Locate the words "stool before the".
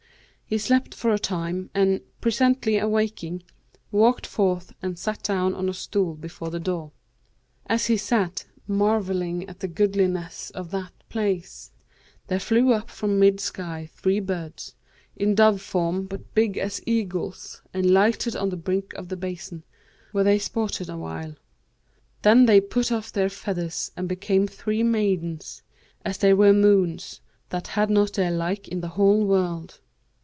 5.73-6.59